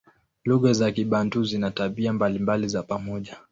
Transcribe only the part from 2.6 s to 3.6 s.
za pamoja.